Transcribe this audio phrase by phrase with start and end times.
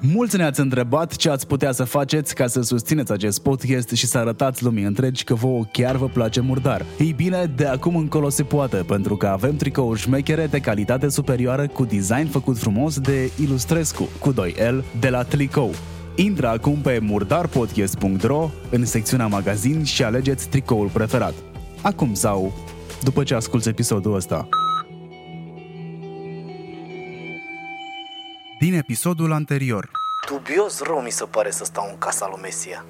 [0.00, 4.18] Mulți ne-ați întrebat ce ați putea să faceți ca să susțineți acest podcast și să
[4.18, 6.84] arătați lumii întregi că vouă chiar vă place murdar.
[6.98, 11.66] Ei bine, de acum încolo se poate, pentru că avem tricouri șmechere de calitate superioară
[11.66, 15.70] cu design făcut frumos de Ilustrescu, cu 2L, de la Tlicou.
[16.16, 21.34] Intră acum pe murdarpodcast.ro în secțiunea magazin și alegeți tricoul preferat.
[21.82, 22.52] Acum sau
[23.02, 24.48] după ce asculti episodul ăsta.
[28.68, 29.90] Din episodul anterior.
[30.26, 32.84] Dubios rău mi se pare să stau în casa lui Mesia.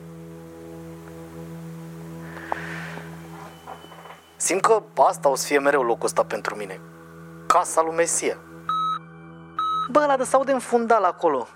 [4.37, 6.81] Simt că asta o să fie mereu locul ăsta pentru mine.
[7.47, 8.37] Casa lui Mesia.
[9.91, 11.49] Bă, ăla de se aude în fundal acolo.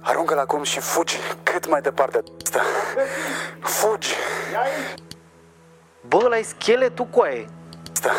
[0.00, 2.62] Aruncă-l acum și fugi cât mai departe de asta.
[3.60, 4.14] Fugi!
[6.08, 7.44] Bă, ăla e scheletul cu aia.
[7.92, 8.12] Asta.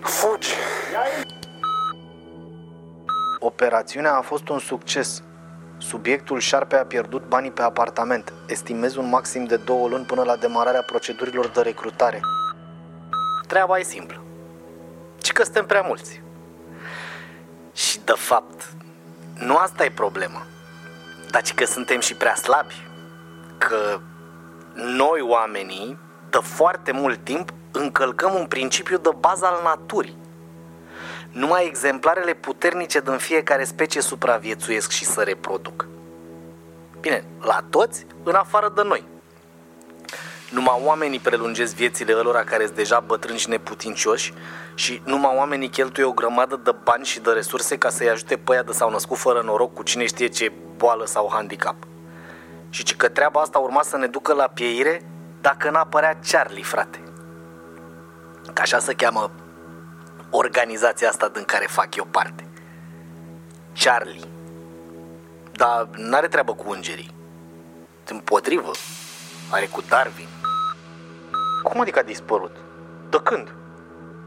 [0.00, 0.54] Fugi!
[3.46, 5.22] Operațiunea a fost un succes.
[5.78, 8.32] Subiectul șarpe a pierdut banii pe apartament.
[8.46, 12.20] Estimez un maxim de două luni până la demararea procedurilor de recrutare.
[13.46, 14.22] Treaba e simplă.
[15.18, 16.22] Ci că suntem prea mulți.
[17.72, 18.72] Și de fapt,
[19.34, 20.42] nu asta e problema.
[21.30, 22.86] Dar ci că suntem și prea slabi.
[23.58, 24.00] Că
[24.74, 25.98] noi oamenii,
[26.30, 30.16] de foarte mult timp, încălcăm un principiu de bază al naturii.
[31.36, 35.86] Numai exemplarele puternice din fiecare specie supraviețuiesc și se reproduc.
[37.00, 39.04] Bine, la toți, în afară de noi.
[40.50, 44.32] Numai oamenii prelungesc viețile ălora care sunt deja bătrâni și neputincioși
[44.74, 48.52] și numai oamenii cheltuie o grămadă de bani și de resurse ca să-i ajute pe
[48.52, 51.76] aia de s-au născut fără noroc cu cine știe ce boală sau handicap.
[52.70, 55.02] Și ci că treaba asta urma să ne ducă la pieire
[55.40, 57.00] dacă n-apărea Charlie, frate.
[58.52, 59.30] Că așa se cheamă
[60.36, 62.48] organizația asta din care fac eu parte.
[63.84, 64.28] Charlie.
[65.52, 67.14] Dar n-are treabă cu îngerii.
[68.08, 68.70] Împotrivă,
[69.50, 70.28] are cu Darwin.
[71.62, 72.56] Cum adică a dispărut?
[73.10, 73.54] De când?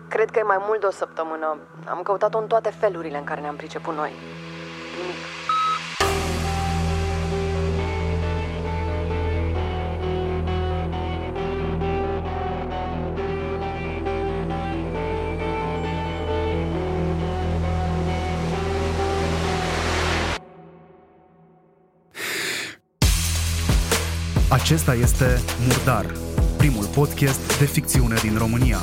[0.09, 1.57] Cred că e mai mult de o săptămână.
[1.85, 4.13] Am căutat-o în toate felurile în care ne-am priceput noi.
[5.01, 5.48] Nimic.
[24.69, 25.25] Acesta este
[25.67, 26.05] Murdar,
[26.57, 28.77] primul podcast de ficțiune din România.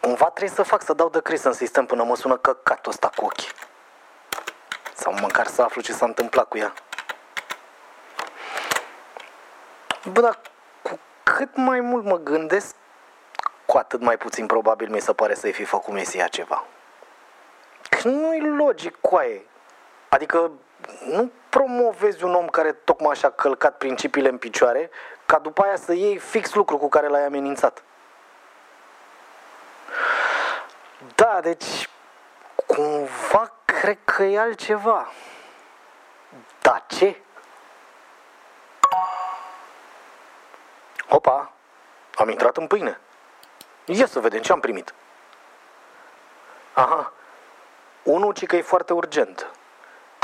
[0.00, 3.10] Cumva trebuie să fac să dau de cris în sistem până mă sună căcatul ăsta
[3.16, 3.48] cu ochii.
[4.94, 6.72] Sau măcar să aflu ce s-a întâmplat cu ea.
[10.12, 10.38] Bă, dar
[10.82, 12.74] cu cât mai mult mă gândesc,
[13.66, 16.64] cu atât mai puțin probabil mi se pare să-i fi făcut Mesia ceva.
[17.88, 19.46] Că nu-i logic, coaie.
[20.08, 20.50] Adică
[21.10, 24.90] nu promovezi un om care tocmai și-a călcat principiile în picioare,
[25.26, 27.82] ca după aia să iei fix lucru cu care l-ai amenințat.
[31.14, 31.88] Da, deci
[32.66, 35.12] cumva cred că e altceva.
[36.60, 37.22] Da, ce?
[41.08, 41.52] Opa,
[42.14, 42.98] am intrat în pâine.
[43.84, 44.94] Ia să vedem ce am primit.
[46.72, 47.12] Aha,
[48.02, 49.50] unul ci că e foarte urgent.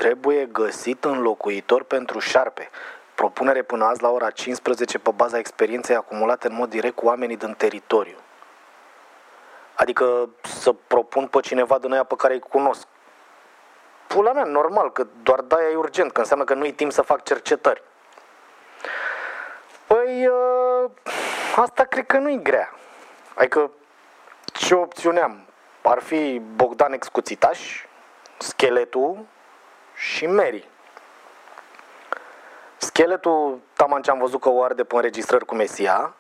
[0.01, 2.71] Trebuie găsit înlocuitor pentru șarpe.
[3.15, 7.37] Propunere până azi la ora 15 pe baza experienței acumulate în mod direct cu oamenii
[7.37, 8.17] din teritoriu.
[9.75, 12.87] Adică să propun pe cineva din aia pe care îi cunosc.
[14.07, 17.23] Pula mea, normal, că doar da e urgent, că înseamnă că nu-i timp să fac
[17.23, 17.83] cercetări.
[19.87, 20.91] Păi, ă,
[21.57, 22.75] asta cred că nu-i grea.
[23.35, 23.71] Adică,
[24.45, 25.47] ce opțiune am?
[25.83, 27.85] Ar fi Bogdan Excuțitaș,
[28.39, 29.27] Scheletul
[30.01, 30.69] și Mary.
[32.77, 36.15] Scheletul, taman ce am văzut că o arde pe înregistrări cu Mesia,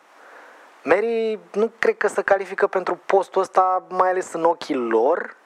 [0.82, 5.36] Mary nu cred că se califică pentru postul ăsta, mai ales în ochii lor.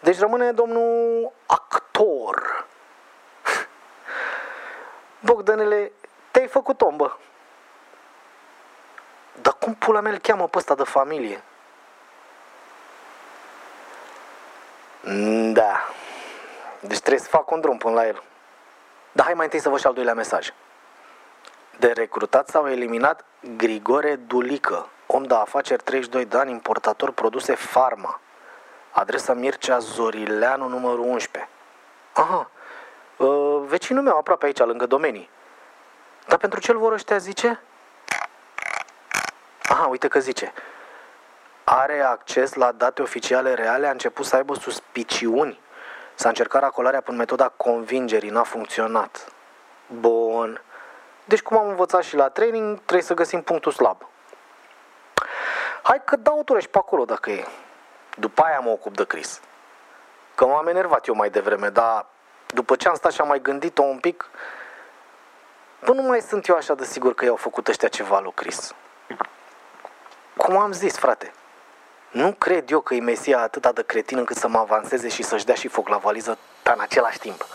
[0.00, 2.66] Deci rămâne domnul actor.
[5.26, 5.92] Bogdanele,
[6.30, 7.16] te-ai făcut om, bă.
[9.40, 11.42] Dar cum pula mea îl cheamă pe ăsta de familie?
[15.52, 15.88] Da.
[16.80, 18.22] Deci trebuie să fac un drum până la el.
[19.12, 20.52] Dar hai mai întâi să văd și al doilea mesaj.
[21.78, 23.24] De recrutat sau eliminat
[23.56, 28.20] Grigore Dulică, om de afaceri 32 de ani, importator produse Pharma.
[28.90, 31.50] Adresa Mircea Zorileanu, numărul 11.
[32.12, 32.50] Aha,
[33.16, 35.30] uh, vecinul meu aproape aici, lângă domenii.
[36.26, 37.60] Dar pentru ce-l vor ăștia zice?
[39.68, 40.52] Aha, uite că zice.
[41.64, 45.60] are acces la date oficiale reale, a început să aibă suspiciuni.
[46.18, 49.32] S-a încercat racolarea prin metoda convingerii, n-a funcționat.
[49.86, 50.62] Bun.
[51.24, 54.06] Deci cum am învățat și la training, trebuie să găsim punctul slab.
[55.82, 57.46] Hai că dau o și pe acolo dacă e.
[58.18, 59.40] După aia mă ocup de Chris.
[60.34, 62.06] Că m-am enervat eu mai devreme, dar
[62.46, 64.30] după ce am stat și am mai gândit-o un pic,
[65.84, 68.74] bă, nu mai sunt eu așa de sigur că i-au făcut ăștia ceva lui Chris.
[70.36, 71.32] Cum am zis, frate,
[72.16, 75.44] nu cred eu că e Mesia atât de cretin încât să mă avanseze și să-și
[75.44, 77.46] dea și foc la valiză pe în același timp.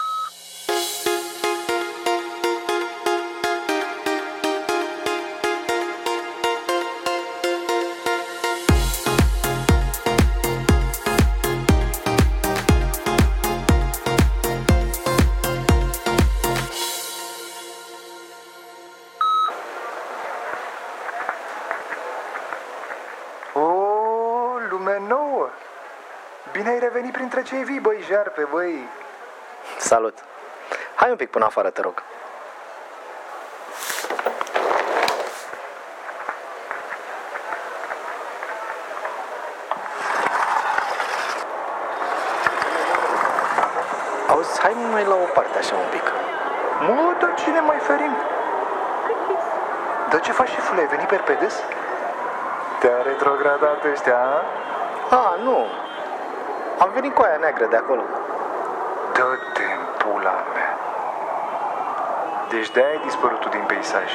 [28.11, 28.89] Cei vii, băi, jarpe, băi!
[29.77, 30.17] Salut!
[30.95, 32.03] Hai un pic până afară, te rog.
[44.27, 46.11] Auzi, hai mai la o parte așa un pic.
[46.87, 48.15] Mă, dar cine mai ferim?
[50.09, 50.81] Dar ce faci, șefule?
[50.81, 51.63] Ai venit perpedes?
[52.79, 54.17] Te-a retrogradat ăștia,
[55.09, 55.15] a?
[55.15, 55.80] A, nu.
[56.83, 58.01] Am venit cu aia neagră de acolo.
[59.13, 60.77] Dă-te în pula mea.
[62.49, 64.11] Deci de-aia ai dispărut tu din peisaj.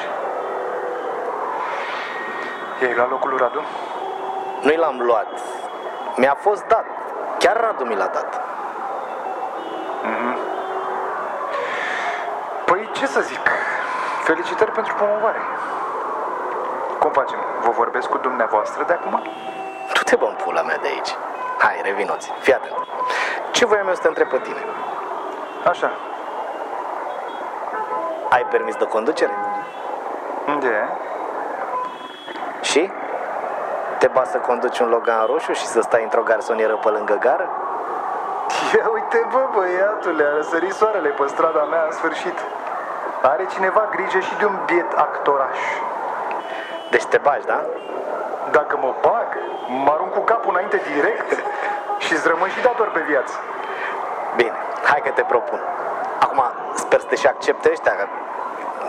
[2.80, 3.62] I-ai luat locul lui Radu?
[4.62, 5.28] Nu-i l-am luat.
[6.16, 6.84] Mi-a fost dat.
[7.38, 8.40] Chiar Radu mi l-a dat.
[12.64, 13.48] Păi ce să zic,
[14.22, 15.40] felicitări pentru promovare.
[16.98, 17.38] Cum facem?
[17.60, 19.22] Vă vorbesc cu dumneavoastră de acum?
[19.92, 21.16] Tu te bă în pula mea de aici.
[21.58, 22.32] Hai, revinoți.
[22.40, 22.74] Fii atent.
[23.50, 24.64] Ce voiam eu să te întreb pe tine?
[25.64, 25.90] Așa.
[28.28, 29.32] Ai permis de conducere?
[30.46, 30.88] Unde e?
[32.60, 32.90] Și?
[33.98, 37.48] Te ba să conduci un Logan roșu și să stai într-o garsonieră pe lângă gară?
[38.76, 42.38] Ia uite bă, băiatule, a răsărit soarele pe strada mea în sfârșit.
[43.22, 45.58] Are cineva grijă și de un biet actoraș.
[47.06, 47.60] Deci te bagi, da?
[48.50, 49.28] Dacă mă bag,
[49.84, 51.28] mă arunc cu capul înainte direct
[51.98, 53.34] și îți rămân și dator pe viață.
[54.36, 55.60] Bine, hai că te propun.
[56.20, 56.42] Acum,
[56.74, 58.06] sper să te și accepte ăștia, că...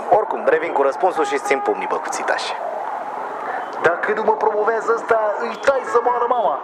[0.10, 2.54] Oricum, revin cu răspunsul și îți țin pumnii băcuțitași.
[3.82, 6.60] Dacă nu mă promovează ăsta, îi tai să moară mama.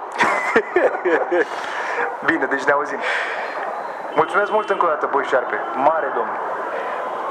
[2.30, 3.00] Bine, deci ne auzim.
[4.16, 5.60] Mulțumesc mult încă o dată, băi șarpe.
[5.76, 6.32] Mare domn.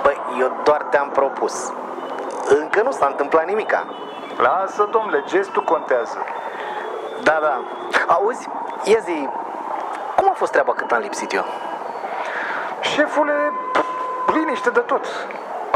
[0.02, 1.72] Băi, eu doar te-am propus.
[2.48, 3.86] Încă nu s-a întâmplat nimica.
[4.42, 6.18] Lasă, domnule, gestul contează.
[7.22, 7.60] Da, da.
[8.06, 8.48] Auzi,
[8.84, 9.28] ia zi,
[10.16, 11.44] cum a fost treaba cât am lipsit eu?
[12.80, 13.52] Șefule,
[14.32, 15.04] liniște de tot.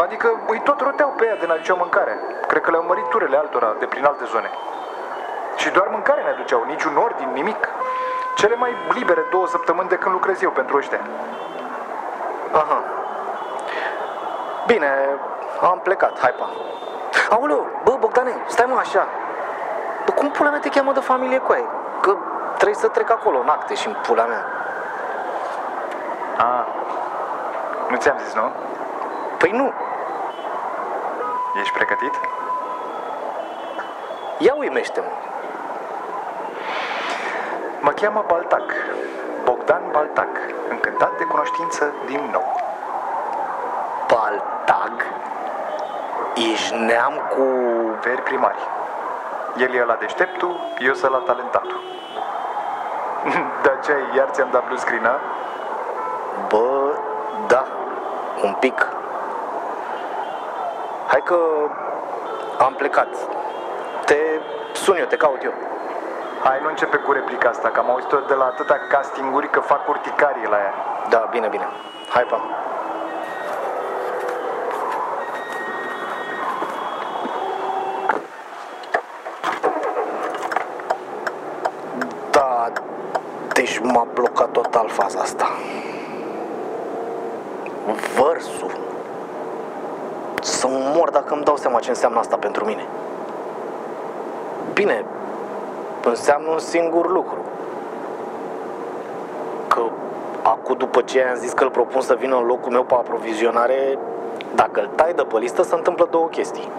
[0.03, 2.19] Adică îi tot roteau pe ea de n-aduceau mâncare.
[2.47, 4.51] Cred că le-au mărit turele altora de prin alte zone.
[5.57, 7.69] Și doar mâncare ne aduceau, niciun ordin, nimic.
[8.37, 11.01] Cele mai libere două săptămâni de când lucrez eu pentru ăștia.
[12.53, 12.83] Aha.
[14.67, 14.89] Bine,
[15.61, 16.51] am plecat, hai pa.
[17.31, 17.75] Aoleu, bă,
[18.17, 19.07] Bogdane, stai mă așa.
[20.05, 21.71] Bă, cum pula mea te cheamă de familie cu aia?
[22.01, 22.17] Că
[22.55, 24.45] trebuie să trec acolo în acte și în pula mea.
[26.38, 26.67] A,
[27.88, 28.52] nu ți-am zis, nu?
[29.38, 29.73] Păi nu,
[31.61, 32.14] Ești pregătit?
[34.38, 35.07] ia uimește-mă.
[37.81, 38.73] Mă cheamă Baltac,
[39.45, 40.29] Bogdan Baltac,
[40.69, 42.61] încântat de cunoștință din nou.
[44.09, 45.07] Baltag?
[46.52, 47.43] Ești neam cu...
[48.02, 48.59] Veri primari.
[49.57, 51.81] El e la deșteptul, eu sunt la talentatul.
[53.62, 55.21] Dar ce ai, iar ți-am dat blue screen, a?
[56.49, 56.95] Bă,
[57.47, 57.64] da,
[58.43, 58.88] un pic.
[61.07, 61.38] Hai că
[62.59, 63.09] am plecat.
[64.05, 64.16] Te
[64.73, 65.52] sun eu, te caut eu.
[66.43, 69.88] Hai, nu începe cu replica asta, că am auzit-o de la atâta castinguri că fac
[69.88, 70.75] urticarie la ea.
[71.09, 71.66] Da, bine, bine.
[72.09, 72.40] Hai, pa.
[82.31, 82.66] Da,
[83.52, 85.49] deci m-a blocat total faza asta.
[88.16, 88.78] Vărsul.
[90.43, 92.87] Să mor dacă îmi dau seama ce înseamnă asta pentru mine.
[94.73, 95.05] Bine,
[96.05, 97.38] înseamnă un singur lucru.
[99.69, 99.83] Că
[100.43, 103.99] acum după ce am zis că îl propun să vină în locul meu pe aprovizionare,
[104.55, 106.71] dacă îl tai de pe listă, se întâmplă două chestii.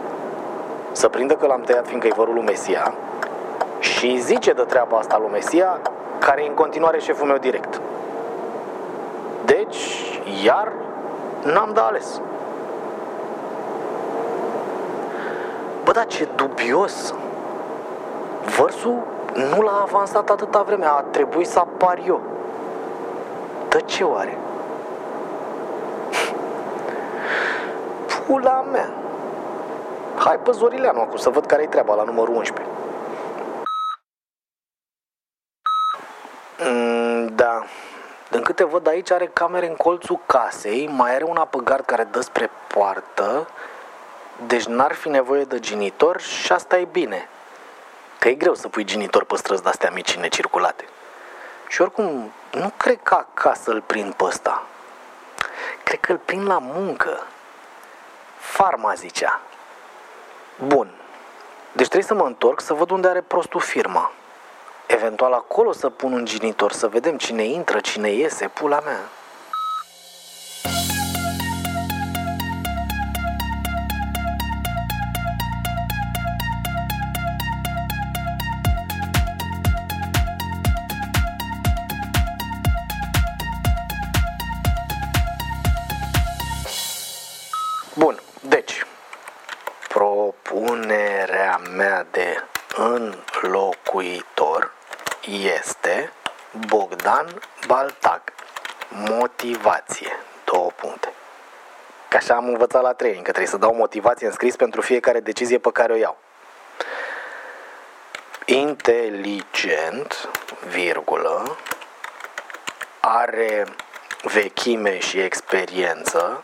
[0.91, 2.93] Să prindă că l-am tăiat fiindcă e vărul lui Mesia
[3.79, 5.79] Și zice de treaba asta lui Mesia,
[6.27, 7.81] care e în continuare șeful meu direct.
[9.45, 10.03] Deci,
[10.43, 10.71] iar
[11.43, 12.21] n-am de ales.
[15.83, 17.13] Bă, dar ce dubios!
[18.57, 22.21] Vărsul nu l-a avansat atâta vreme, a trebuit să apar eu.
[23.69, 24.37] Dă ce oare?
[28.25, 28.89] Pula mea!
[30.15, 32.67] Hai pe Zorileanu acum să văd care-i treaba la numărul 11.
[36.59, 37.63] Mm, da.
[38.31, 42.03] Din câte văd aici are camere în colțul casei, mai are una pe gard care
[42.03, 43.47] dă spre poartă,
[44.47, 47.29] deci n-ar fi nevoie de genitor și asta e bine.
[48.19, 50.85] Că e greu să pui genitor pe străzi de-astea mici necirculate.
[51.67, 54.63] Și oricum, nu cred că acasă îl prind pe ăsta.
[55.83, 57.23] Cred că îl prind la muncă.
[58.37, 59.39] Farma zicea.
[60.65, 60.91] Bun.
[61.71, 64.11] Deci trebuie să mă întorc să văd unde are prostul firma.
[64.87, 68.99] Eventual acolo să pun un genitor, să vedem cine intră, cine iese, pula mea.
[102.47, 105.71] Am învățat la training, că trebuie să dau motivație în scris pentru fiecare decizie pe
[105.71, 106.17] care o iau.
[108.45, 110.29] Inteligent,
[110.67, 111.57] virgulă,
[112.99, 113.65] are
[114.21, 116.43] vechime și experiență,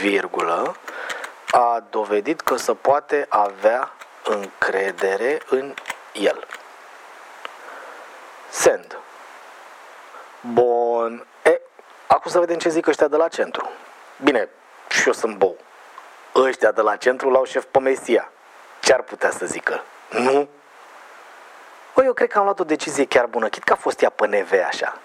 [0.00, 0.76] virgulă,
[1.50, 3.92] a dovedit că se poate avea
[4.24, 5.74] încredere în
[6.12, 6.46] el.
[8.50, 8.98] Send.
[10.40, 11.26] Bun.
[11.42, 11.60] E,
[12.06, 13.70] acum să vedem ce zic ăștia de la centru.
[14.22, 14.48] Bine,
[14.94, 15.56] și eu sunt bou.
[16.34, 18.30] Ăștia de la centru l-au șef pe Mesia.
[18.80, 19.82] Ce ar putea să zică?
[20.10, 20.48] Nu?
[21.94, 24.10] Bă, eu cred că am luat o decizie chiar bună, chit că a fost ea
[24.10, 24.98] pe NV așa.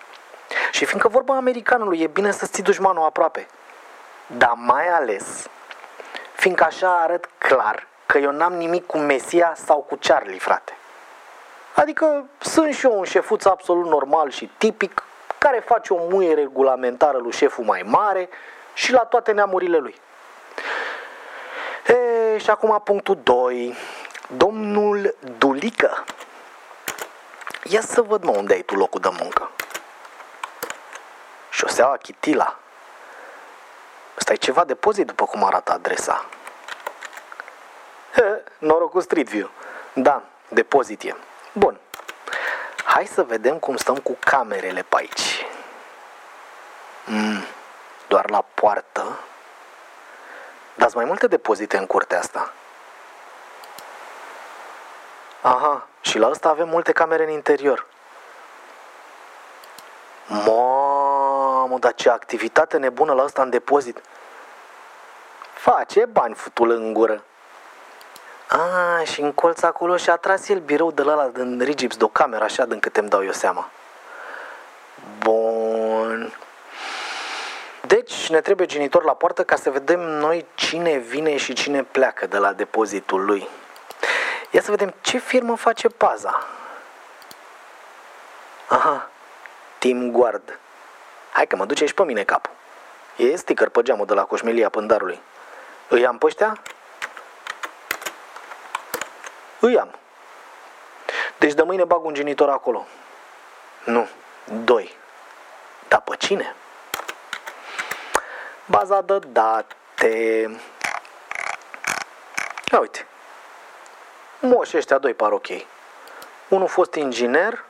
[0.71, 3.47] Și fiindcă vorba americanului, e bine să ții dușmanul aproape.
[4.27, 5.47] Dar mai ales,
[6.33, 10.73] fiindcă așa arăt clar că eu n-am nimic cu Mesia sau cu Charlie, frate.
[11.75, 15.03] Adică sunt și eu un șefuț absolut normal și tipic,
[15.37, 18.29] care face o muie regulamentară lui șeful mai mare
[18.79, 20.01] și la toate neamurile lui.
[21.87, 23.75] E, și acum punctul 2.
[24.37, 26.03] Domnul Dulică.
[27.63, 29.51] Ia să văd, mă, unde ai tu locul de muncă.
[31.49, 32.59] Șoseaua Chitila.
[34.17, 36.25] Ăsta e ceva depozit după cum arată adresa.
[38.13, 39.49] He, noroc cu Street View.
[39.93, 41.15] Da, depozit e.
[41.53, 41.79] Bun.
[42.83, 45.45] Hai să vedem cum stăm cu camerele pe aici.
[47.05, 47.43] Mm,
[48.09, 49.19] doar la poartă.
[50.75, 52.51] Dați mai multe depozite în curtea asta.
[55.41, 57.85] Aha, și la ăsta avem multe camere în interior.
[60.27, 64.01] Mamă, dar ce activitate nebună la ăsta în depozit.
[65.53, 67.23] Face bani futul în gură.
[68.47, 72.03] A, și în colț acolo și-a tras el birou de la ăla din Rigips de
[72.03, 73.69] o cameră, așa, din câte îmi dau eu seama.
[75.19, 75.58] Bun.
[77.89, 82.27] Deci ne trebuie genitor la poartă ca să vedem noi cine vine și cine pleacă
[82.27, 83.47] de la depozitul lui.
[84.51, 86.45] Ia să vedem ce firmă face paza.
[88.67, 89.09] Aha,
[89.77, 90.59] Team Guard.
[91.31, 92.51] Hai că mă duce și pe mine capul.
[93.15, 95.21] E sticker pe geamul de la coșmelia pândarului.
[95.87, 96.61] Îi am pe ăștia?
[99.59, 99.95] Îi am.
[101.37, 102.85] Deci de mâine bag un genitor acolo.
[103.83, 104.07] Nu,
[104.63, 104.95] doi.
[105.87, 106.55] Dar pe cine?
[108.69, 110.59] Baza de date.
[112.71, 113.05] Ia uite.
[114.39, 115.47] Moși ăștia doi par ok.
[116.49, 117.63] Unul fost inginer,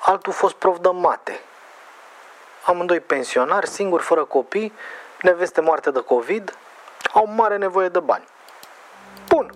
[0.00, 1.40] altul fost prof de mate.
[2.64, 4.72] Amândoi pensionari, singuri, fără copii,
[5.22, 6.56] neveste moarte de COVID,
[7.12, 8.24] au mare nevoie de bani.
[9.28, 9.52] Bun.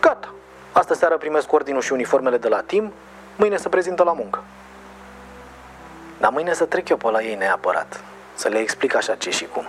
[0.00, 0.34] Gata.
[0.72, 2.92] Astă seară primesc ordinul și uniformele de la timp,
[3.36, 4.42] mâine se prezintă la muncă.
[6.18, 8.00] Dar mâine să trec eu pe la ei neapărat,
[8.34, 9.66] să le explic așa ce și cum.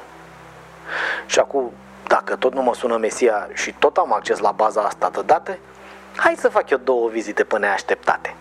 [1.25, 1.74] Și acum,
[2.08, 5.60] dacă tot nu mă sună Mesia și tot am acces la baza asta de date,
[6.15, 8.36] hai să fac eu două vizite pe neașteptate.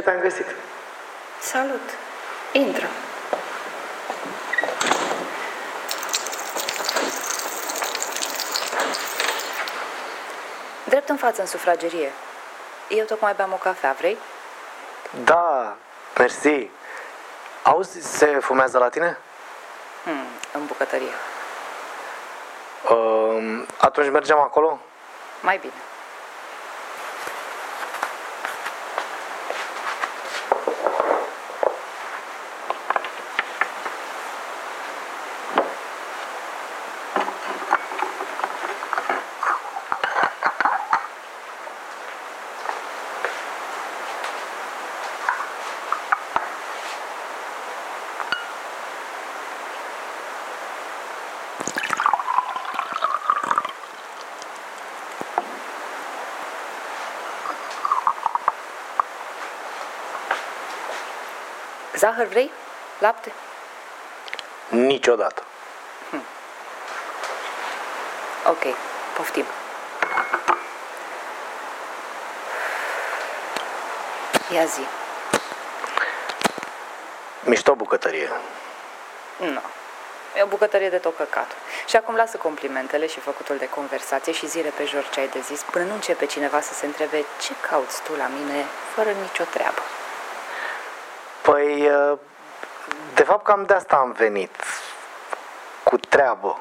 [0.00, 0.46] Bine te-am găsit.
[1.40, 1.90] Salut!
[2.52, 2.86] Intră!
[10.84, 12.12] Drept în față, în sufragerie.
[12.88, 14.18] Eu tocmai beam o cafea, vrei?
[15.24, 15.76] Da,
[16.18, 16.68] mersi.
[17.62, 19.18] Auzi, se fumează la tine?
[20.04, 21.14] Hmm, în bucătărie.
[22.88, 24.80] Uh, atunci mergem acolo?
[25.40, 25.72] Mai bine.
[62.00, 62.50] Zahăr vrei?
[62.98, 63.32] Lapte?
[64.68, 65.42] Niciodată.
[68.46, 68.62] Ok,
[69.16, 69.44] poftim.
[74.52, 74.86] Ia zi.
[77.44, 78.30] Mișto bucătărie.
[79.36, 79.60] Nu.
[80.36, 81.56] E o bucătărie de tot căcatul.
[81.86, 85.62] Și acum lasă complimentele și făcutul de conversație și zi repejor ce ai de zis
[85.62, 89.80] până nu începe cineva să se întrebe ce cauți tu la mine fără nicio treabă.
[91.90, 92.18] Păi, uh,
[93.14, 94.64] de fapt cam de asta am venit.
[95.84, 96.58] Cu treabă.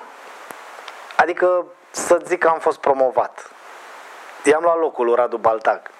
[1.15, 3.51] Adică să zic că am fost promovat.
[4.43, 5.91] I-am luat locul lui Radu Baltac.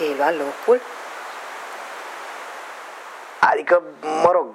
[0.00, 0.80] Ei luat locul?
[3.40, 3.82] Adică,
[4.22, 4.46] mă rog,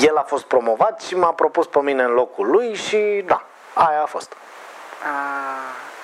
[0.00, 4.02] el a fost promovat și m-a propus pe mine în locul lui și da, aia
[4.02, 4.32] a fost.
[5.02, 5.08] A,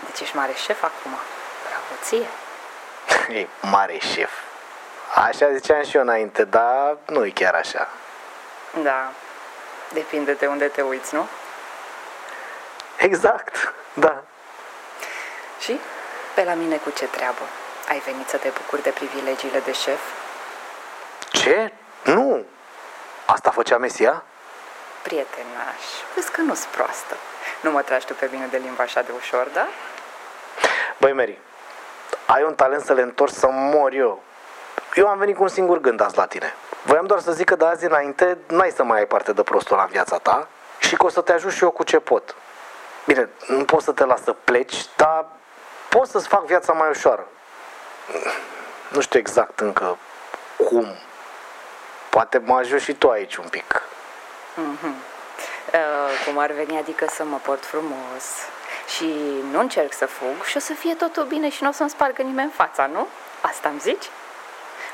[0.05, 1.11] deci ești mare șef acum.
[1.63, 2.27] Bravo ție.
[3.41, 4.31] E mare șef.
[5.27, 7.89] Așa ziceam și eu înainte, dar nu e chiar așa.
[8.83, 9.11] Da.
[9.93, 11.27] Depinde de unde te uiți, nu?
[12.99, 14.23] Exact, da.
[15.61, 15.81] Și
[16.35, 17.43] pe la mine cu ce treabă?
[17.89, 20.01] Ai venit să te bucuri de privilegiile de șef?
[21.31, 21.73] Ce?
[22.05, 22.45] Nu!
[23.27, 24.23] Asta făcea Mesia?
[25.03, 27.17] Prietenaș, vezi că nu-s proastă.
[27.61, 29.67] Nu mă tragi tu pe mine de limba așa de ușor, da?
[30.99, 31.39] Băi, Mary,
[32.27, 34.23] ai un talent să le întorci să mor eu.
[34.99, 36.55] Eu am venit cu un singur gând azi la tine.
[36.83, 39.77] Voiam doar să zic că de azi înainte n-ai să mai ai parte de prostul
[39.77, 42.35] la viața ta și că o să te ajut și eu cu ce pot.
[43.07, 45.27] Bine, nu pot să te las să pleci, dar
[45.89, 47.27] pot să-ți fac viața mai ușoară.
[48.89, 49.99] Nu știu exact încă
[50.57, 50.87] cum.
[52.11, 53.83] Poate mă ajut și tu aici un pic.
[54.57, 54.65] Uh,
[56.27, 58.25] cum ar veni, adică să mă port frumos
[58.97, 59.15] și
[59.51, 62.23] nu încerc să fug și o să fie totul bine și nu o să-mi spargă
[62.23, 63.07] nimeni fața, nu?
[63.41, 64.11] Asta îmi zici?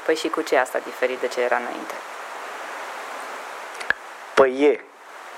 [0.05, 1.95] Păi și cu ce e asta diferit de ce era înainte?
[4.35, 4.85] Păi e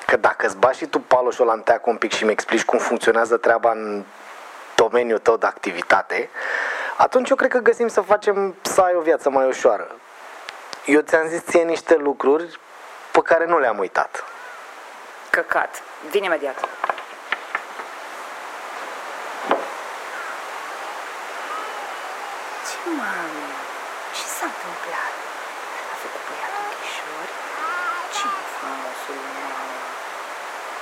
[0.06, 2.78] că dacă îți bagi și tu paloșul la înteac un pic și mi explici cum
[2.78, 4.04] funcționează treaba în
[4.74, 6.30] domeniul tău de activitate,
[6.96, 9.96] atunci eu cred că găsim să facem să ai o viață mai ușoară.
[10.86, 12.58] Eu ți-am zis ție niște lucruri
[13.10, 14.24] pe care nu le-am uitat.
[15.30, 15.82] Căcat.
[16.10, 16.58] Vin imediat.
[22.68, 23.55] Ce mamă?
[24.36, 25.14] Ce s-a întâmplat?
[25.92, 27.32] A făcut băiatul ghișori?
[28.14, 29.78] Cine e frumosul mamă?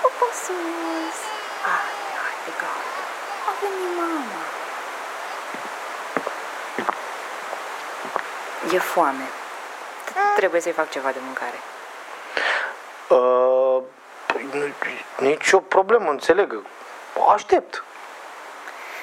[0.07, 0.09] O
[0.43, 1.19] sus.
[1.75, 1.87] Ah,
[2.23, 3.01] hai de gata.
[3.49, 4.41] A venit mama.
[8.75, 9.29] E foame.
[10.37, 11.59] Trebuie să-i fac ceva de mâncare.
[13.09, 13.83] Uh,
[14.27, 16.63] păi, nu- nicio problemă, înțeleg.
[17.35, 17.85] Aștept.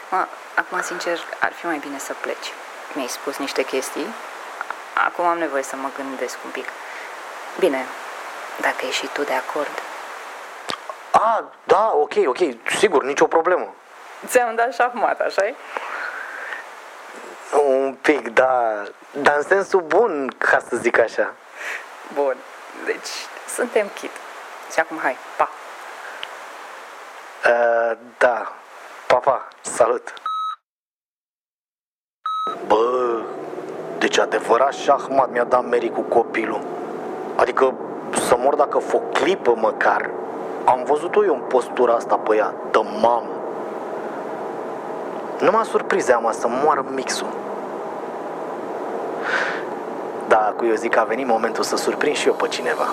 [0.09, 2.53] Mă, acum, sincer, ar fi mai bine să pleci.
[2.93, 4.07] Mi-ai spus niște chestii.
[4.93, 6.67] Acum am nevoie să mă gândesc un pic.
[7.59, 7.85] Bine,
[8.61, 9.81] dacă ești și tu de acord.
[11.11, 12.37] A, da, ok, ok,
[12.77, 13.73] sigur, nicio problemă.
[14.25, 15.55] Ți-am dat șahmat, așa -i?
[17.51, 21.33] Un pic, da, dar în sensul bun, ca să zic așa.
[22.13, 22.37] Bun,
[22.85, 23.09] deci
[23.47, 24.11] suntem chit.
[24.73, 25.49] Și acum hai, pa!
[27.45, 28.53] Uh, da,
[29.07, 30.13] papa, salut.
[32.67, 33.21] Bă,
[34.11, 36.61] deci adevărat șahmat mi-a dat Mary cu copilul.
[37.35, 37.73] Adică
[38.27, 40.09] să mor dacă fă o clipă măcar.
[40.65, 43.29] Am văzut-o eu în postura asta pe ea, de mamă.
[45.41, 47.27] Nu m-a surprins ama să moară mixul.
[50.27, 52.87] Da, cu eu zic că a venit momentul să surprind și eu pe cineva.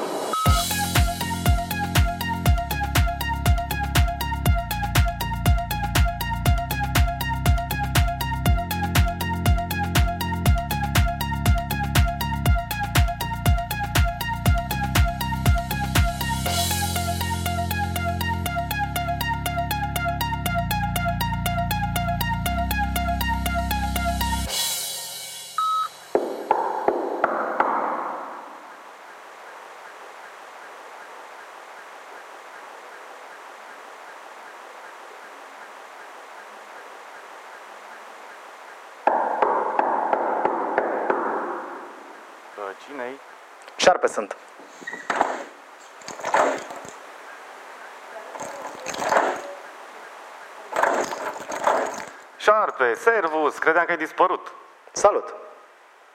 [52.48, 54.52] Șarpe, servus, credeam că ai dispărut.
[54.92, 55.34] Salut.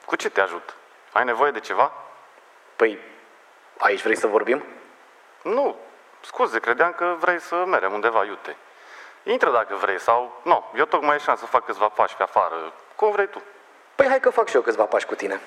[0.06, 0.76] Cu ce te ajut?
[1.12, 1.92] Ai nevoie de ceva?
[2.76, 3.00] Păi,
[3.78, 4.64] aici vrei să vorbim?
[5.44, 5.76] Nu,
[6.22, 8.58] scuze, credeam că vrei să merem undeva iute.
[9.24, 10.42] Intră dacă vrei sau...
[10.44, 12.74] Nu, eu tocmai ieșeam să fac câțiva pași pe afară.
[12.96, 13.42] Cum vrei tu.
[13.96, 15.42] Păi hai că fac și eu câțiva pași cu tine.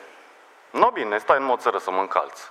[0.70, 2.50] Nu, bine, stai în moțără să mă încalți.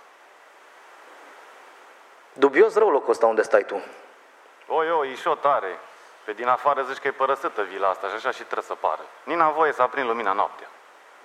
[2.33, 3.83] Dubios rău locul ăsta unde stai tu.
[4.67, 5.79] Oi, oi, e și o tare.
[6.25, 9.01] Pe din afară zici că e părăsită vila asta și așa și trebuie să pară.
[9.23, 10.67] Nici n-am voie să aprind lumina noaptea.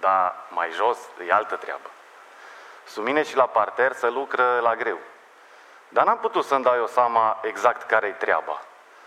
[0.01, 1.91] Dar mai jos e altă treabă.
[2.87, 4.99] Su mine și la parter să lucră la greu.
[5.89, 8.61] Dar n-am putut să-mi dau eu seama exact care-i treaba.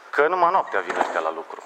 [0.10, 1.64] Că numai noaptea vin ăștia la lucru.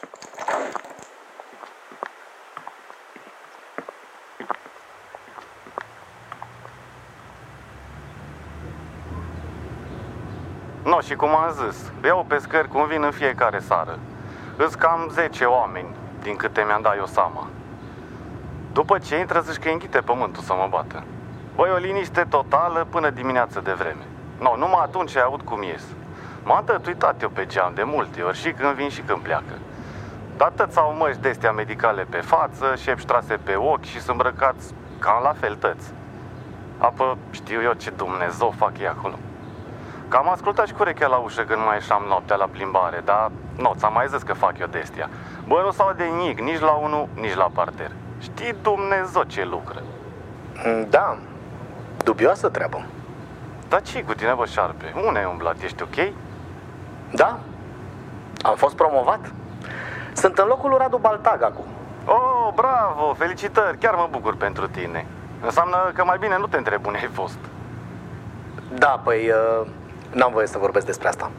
[10.84, 14.00] No, și cum am zis, iau pescări cum vin în fiecare sară.
[14.58, 17.48] Îs cam 10 oameni, din câte mi-am dat eu seama.
[18.74, 21.04] După ce intră, zici că înghite pământul să mă bată.
[21.56, 24.06] Băi, o liniște totală până dimineață de vreme.
[24.40, 25.84] No, numai atunci ai aud cum ies.
[26.44, 29.54] M-am tătuitat eu pe geam de multe ori, și când vin și când pleacă.
[30.38, 34.74] Dar tăți au măști de medicale pe față, șepși ștrase pe ochi și sunt îmbrăcați
[35.00, 35.94] cam la fel tăți.
[36.78, 39.16] Apă, știu eu ce Dumnezeu fac ei acolo.
[40.08, 43.32] Că am ascultat și cu urechea la ușă când mai ieșeam noaptea la plimbare, dar
[43.58, 45.10] nu, ți-am mai zis că fac eu destia.
[45.48, 47.92] Bă, nu s-au de nimic, nici la unul, nici la parter.
[48.20, 49.82] Știi Dumnezeu ce lucră.
[50.66, 51.18] Mm, Da,
[52.04, 52.86] dubioasă treabă.
[53.70, 54.94] Dar ce cu tine, bă, șarpe?
[55.06, 55.56] Unde ai umblat?
[55.62, 56.14] Ești ok?
[57.12, 57.40] Da,
[58.42, 59.20] am fost promovat.
[60.14, 61.66] Sunt în locul lui Radu Baltag acum.
[62.06, 65.06] Oh, bravo, felicitări, chiar mă bucur pentru tine.
[65.46, 67.38] Înseamnă că mai bine nu te întreb unde ai fost.
[68.74, 69.68] Da, păi, uh,
[70.14, 71.32] n-am voie să vorbesc despre asta.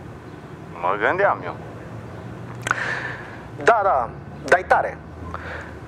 [0.81, 1.57] Mă gândeam eu.
[3.63, 4.11] Da, da,
[4.45, 4.99] dai tare.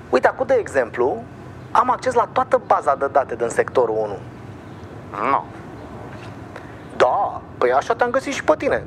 [0.09, 1.23] Uite, acum, de exemplu,
[1.71, 4.17] am acces la toată baza de date din sectorul 1.
[5.29, 5.45] Nu.
[6.97, 8.83] Da, păi așa te-am găsit și pe tine.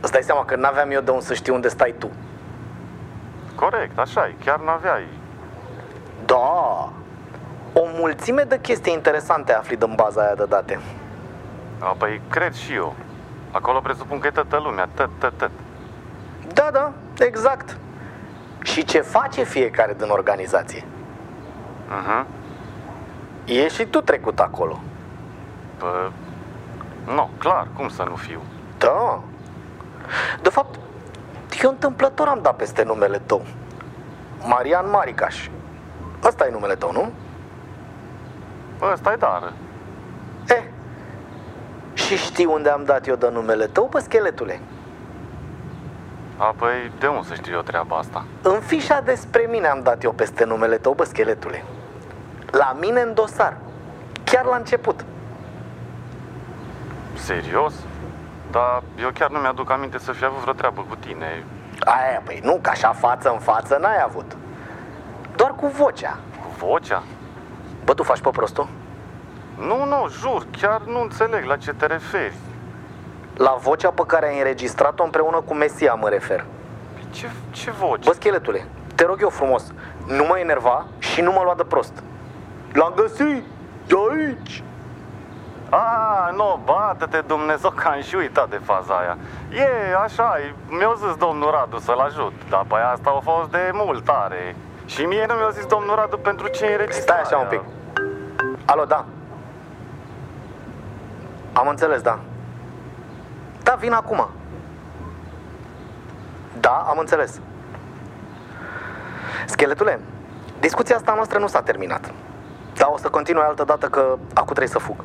[0.00, 2.10] Îți dai seama că n-aveam eu de unde să știu unde stai tu.
[3.54, 5.08] Corect, așa e, chiar n-aveai.
[6.24, 6.88] Da,
[7.72, 10.80] o mulțime de chestii interesante afli din baza aia de date.
[11.78, 12.94] A, păi cred și eu.
[13.56, 15.50] Acolo presupun că e toată lumea, tot, tot, tot.
[16.52, 17.76] Da, da, exact.
[18.62, 20.84] Și ce face fiecare din organizație.
[21.88, 22.26] Mhm.
[23.44, 24.80] E și tu trecut acolo.
[25.76, 26.10] Pă...
[27.04, 28.40] Nu, clar, cum să nu fiu?
[28.78, 29.20] Da.
[30.42, 30.78] De fapt,
[31.62, 33.44] eu întâmplător am dat peste numele tău.
[34.44, 35.48] Marian Maricaș.
[36.24, 37.12] Ăsta e numele tău, nu?
[38.78, 39.52] Bă, ăsta e dar.
[41.96, 42.02] Eh.
[42.02, 44.60] Și știi unde am dat eu de numele tău, pe scheletule?
[46.36, 48.24] A, păi de unde să știu eu treaba asta?
[48.42, 51.64] În fișa despre mine am dat eu peste numele tău, bă, scheletule.
[52.50, 53.56] La mine în dosar.
[54.24, 55.04] Chiar la început.
[57.14, 57.74] Serios?
[58.50, 61.44] Dar eu chiar nu mi-aduc aminte să fi avut vreo treabă cu tine.
[61.84, 64.36] Aia, păi nu, că așa față în față n-ai avut.
[65.36, 66.18] Doar cu vocea.
[66.42, 67.02] Cu vocea?
[67.84, 68.68] Bă, tu faci pe prostul?
[69.58, 72.34] Nu, nu, jur, chiar nu înțeleg la ce te referi.
[73.36, 76.44] La vocea pe care ai înregistrat-o împreună cu Mesia mă refer.
[77.10, 78.08] Ce, ce voce?
[78.08, 79.72] Bă, scheletule, te rog eu frumos,
[80.06, 82.02] nu mă enerva și nu mă lua de prost.
[82.72, 83.44] L-am găsit!
[83.86, 84.62] De aici!
[85.70, 89.16] A, nu, bată-te Dumnezeu că am și uitat de faza aia.
[89.50, 90.38] E, așa,
[90.68, 94.56] mi-a zis domnul Radu să-l ajut, dar pe asta a fost de mult tare.
[94.86, 97.24] Și mie nu mi-a zis domnul Radu pentru ce înregistrarea.
[97.24, 97.60] Stai așa un pic.
[98.64, 99.04] Alo, da.
[101.56, 102.18] Am înțeles, da.
[103.62, 104.28] Da, vin acum.
[106.60, 107.40] Da, am înțeles.
[109.46, 110.00] Scheletule,
[110.60, 112.12] discuția asta noastră nu s-a terminat.
[112.74, 114.00] Dar o să continui altă dată că
[114.34, 115.04] acum trebuie să fug.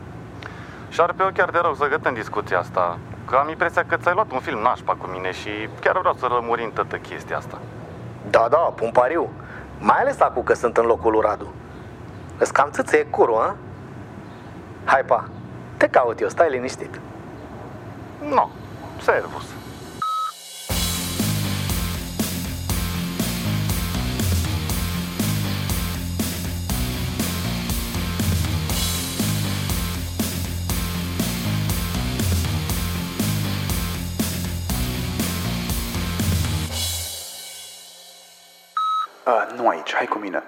[0.90, 2.98] Șarpe, eu chiar te rog să gătăm discuția asta.
[3.28, 6.28] Că am impresia că ți-ai luat un film nașpa cu mine și chiar vreau să
[6.30, 7.58] rămurim toată chestia asta.
[8.30, 9.30] Da, da, pun pariu.
[9.80, 11.54] Mai ales acum că sunt în locul lui Radu.
[12.38, 13.56] Îți cam țâțe curul, a?
[14.84, 15.30] Hai, pa.
[15.82, 17.00] Te caut eu, stai liniștit.
[18.20, 18.50] Nu, no,
[19.02, 19.44] servus.
[39.24, 40.44] A, nu aici, hai cu mine.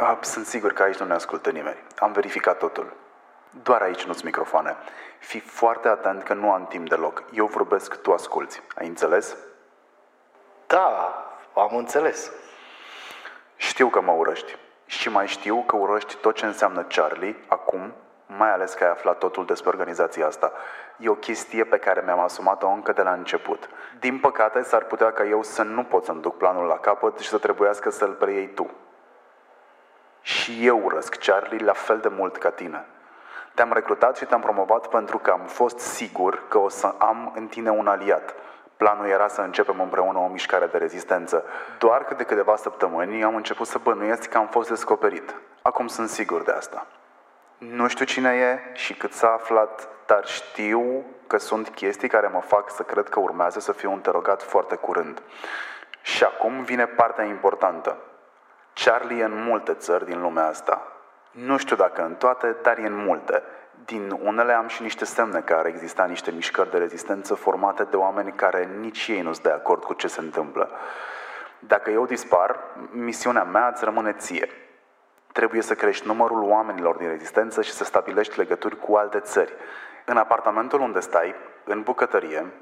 [0.00, 1.82] A, sunt sigur că aici nu ne ascultă nimeni.
[1.98, 2.92] Am verificat totul.
[3.62, 4.76] Doar aici nu-ți microfoane.
[5.18, 7.22] Fii foarte atent că nu am timp deloc.
[7.32, 8.62] Eu vorbesc, tu asculți.
[8.74, 9.36] Ai înțeles?
[10.66, 11.14] Da,
[11.54, 12.32] am înțeles.
[13.56, 14.56] Știu că mă urăști.
[14.86, 17.94] Și mai știu că urăști tot ce înseamnă Charlie, acum,
[18.26, 20.52] mai ales că ai aflat totul despre organizația asta.
[20.96, 23.68] E o chestie pe care mi-am asumat-o încă de la început.
[23.98, 27.28] Din păcate, s-ar putea ca eu să nu pot să-mi duc planul la capăt și
[27.28, 28.70] să trebuiască să-l preiei tu.
[30.28, 32.84] Și eu urăsc Charlie la fel de mult ca tine.
[33.54, 37.46] Te-am recrutat și te-am promovat pentru că am fost sigur că o să am în
[37.46, 38.34] tine un aliat.
[38.76, 41.44] Planul era să începem împreună o mișcare de rezistență.
[41.78, 45.34] Doar că de câteva săptămâni am început să bănuiesc că am fost descoperit.
[45.62, 46.86] Acum sunt sigur de asta.
[47.58, 52.40] Nu știu cine e și cât s-a aflat, dar știu că sunt chestii care mă
[52.40, 55.22] fac să cred că urmează să fiu interogat foarte curând.
[56.02, 57.96] Și acum vine partea importantă.
[58.84, 60.92] Charlie e în multe țări din lumea asta.
[61.30, 63.42] Nu știu dacă în toate, dar e în multe.
[63.84, 67.96] Din unele am și niște semne că ar exista niște mișcări de rezistență formate de
[67.96, 70.70] oameni care nici ei nu sunt de acord cu ce se întâmplă.
[71.58, 72.60] Dacă eu dispar,
[72.90, 74.48] misiunea mea îți rămâne ție.
[75.32, 79.52] Trebuie să crești numărul oamenilor din rezistență și să stabilești legături cu alte țări.
[80.04, 82.52] În apartamentul unde stai, în bucătărie,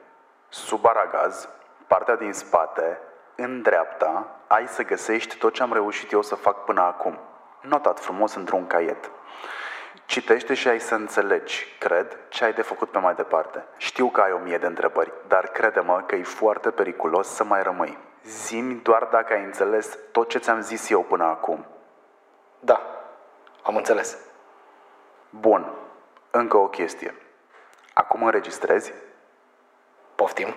[0.48, 1.48] sub aragaz,
[1.86, 2.98] partea din spate,
[3.36, 7.18] în dreapta, ai să găsești tot ce am reușit eu să fac până acum.
[7.60, 9.10] Notat frumos într-un caiet.
[10.06, 13.64] Citește și ai să înțelegi, cred, ce ai de făcut pe mai departe.
[13.76, 17.62] Știu că ai o mie de întrebări, dar crede-mă că e foarte periculos să mai
[17.62, 17.98] rămâi.
[18.24, 21.66] Zimi doar dacă ai înțeles tot ce ți-am zis eu până acum.
[22.60, 22.80] Da,
[23.62, 24.18] am înțeles.
[25.30, 25.72] Bun,
[26.30, 27.14] încă o chestie.
[27.94, 28.92] Acum înregistrezi?
[30.14, 30.56] Poftim?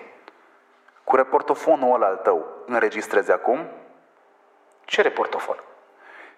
[1.10, 3.66] Cu reportofonul ăla al tău, înregistrezi acum?
[4.84, 5.56] Ce reportofon?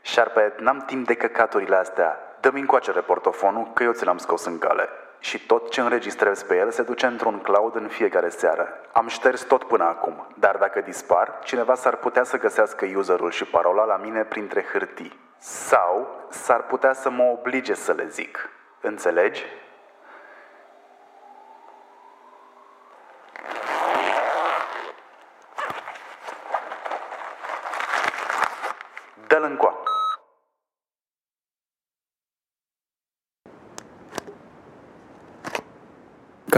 [0.02, 2.37] Șarpe, n-am timp de căcaturile astea.
[2.40, 4.88] Dă-mi încoace reportofonul, că eu ți l-am scos în cale.
[5.18, 8.80] Și tot ce înregistrez pe el se duce într-un cloud în fiecare seară.
[8.92, 13.44] Am șters tot până acum, dar dacă dispar, cineva s-ar putea să găsească userul și
[13.44, 15.18] parola la mine printre hârtii.
[15.38, 18.50] Sau s-ar putea să mă oblige să le zic.
[18.80, 19.44] Înțelegi?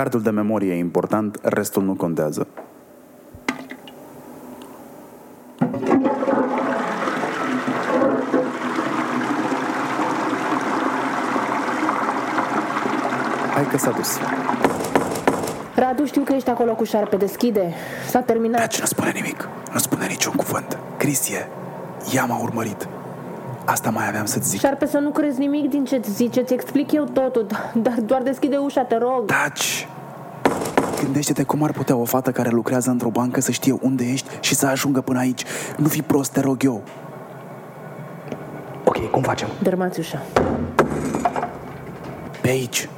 [0.04, 2.46] Cardul de memorie e important, restul nu contează.
[13.54, 14.18] Hai că s-a dus.
[15.74, 17.74] Radu, știu că ești acolo cu șarpe, deschide.
[18.08, 18.60] S-a terminat.
[18.60, 19.48] Taci, nu spune nimic.
[19.72, 20.78] Nu spune niciun cuvânt.
[20.96, 21.48] Crisie,
[22.14, 22.88] ea m-a urmărit.
[23.64, 24.60] Asta mai aveam să-ți zic.
[24.60, 28.56] Șarpe, să nu crezi nimic din ce-ți zice, ți explic eu totul, dar doar deschide
[28.56, 29.24] ușa, te rog.
[29.26, 29.88] Taci!
[31.04, 34.54] Gândește-te cum ar putea o fată care lucrează într-o bancă să știe unde ești și
[34.54, 35.44] să ajungă până aici.
[35.76, 36.82] Nu fi prost, te rog eu.
[38.84, 39.48] Ok, cum facem?
[39.62, 40.22] Dărmați ușa.
[42.40, 42.88] Pe aici.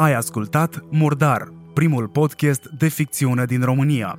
[0.00, 4.18] Ai ascultat Murdar, primul podcast de ficțiune din România.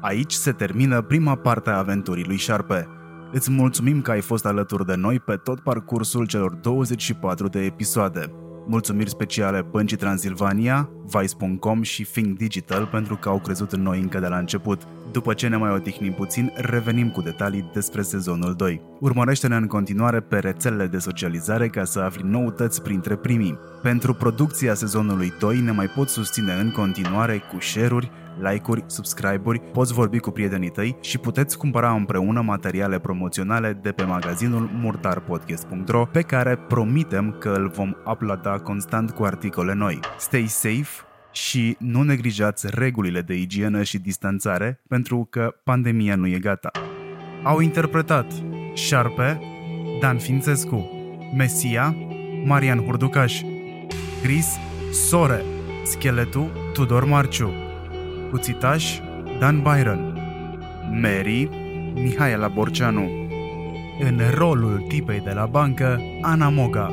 [0.00, 2.88] Aici se termină prima parte a aventurii lui Șarpe.
[3.32, 8.32] Îți mulțumim că ai fost alături de noi pe tot parcursul celor 24 de episoade.
[8.66, 14.18] Mulțumiri speciale Băncii Transilvania, Vice.com și Think Digital pentru că au crezut în noi încă
[14.18, 14.82] de la început.
[15.12, 18.80] După ce ne mai odihnim puțin, revenim cu detalii despre sezonul 2.
[19.00, 23.58] Urmărește-ne în continuare pe rețelele de socializare ca să afli noutăți printre primii.
[23.82, 29.92] Pentru producția sezonului 2 ne mai poți susține în continuare cu share-uri, like-uri, subscribe-uri, poți
[29.92, 36.22] vorbi cu prietenii tăi și puteți cumpăra împreună materiale promoționale de pe magazinul murdarpodcast.ro pe
[36.22, 40.00] care promitem că îl vom uploada constant cu articole noi.
[40.18, 46.38] Stay safe și nu neglijați regulile de igienă și distanțare pentru că pandemia nu e
[46.38, 46.70] gata.
[47.42, 48.32] Au interpretat
[48.74, 49.40] Șarpe,
[50.00, 50.90] Dan Fințescu,
[51.36, 51.96] Mesia,
[52.44, 53.40] Marian Hurducaș,
[54.22, 54.56] Chris,
[54.92, 55.42] Sore,
[55.84, 57.50] Scheletul, Tudor Marciu,
[58.32, 58.98] Cuțitaș,
[59.38, 60.18] Dan Byron,
[61.02, 61.48] Mary,
[61.94, 63.10] Mihaela Borceanu,
[64.00, 66.90] în rolul tipei de la bancă, Ana Moga,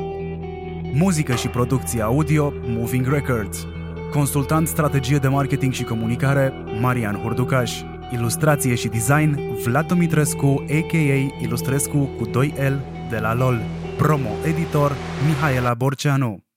[0.92, 3.66] muzică și producție audio, Moving Records,
[4.12, 7.80] consultant strategie de marketing și comunicare, Marian Hurducaș,
[8.12, 11.42] ilustrație și design, Vlad Dumitrescu, a.k.a.
[11.42, 12.74] Ilustrescu cu 2L
[13.10, 13.60] de la LOL,
[13.96, 14.92] promo editor,
[15.26, 16.49] Mihaela Borceanu.